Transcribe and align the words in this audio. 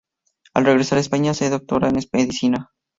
Al 0.55 0.65
regresar 0.65 0.97
a 0.97 1.01
España 1.01 1.35
se 1.35 1.51
doctora 1.51 1.89
en 1.89 1.99
Medicina. 2.11 2.71